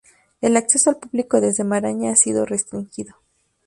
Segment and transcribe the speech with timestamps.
[0.41, 3.13] El acceso al público desde Maraña ha sido restringido.